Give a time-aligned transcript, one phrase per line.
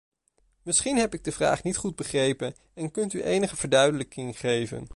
[0.61, 4.89] Misschien heb ik de vraag niet goed begrepen en kunt u enige verduidelijking geven.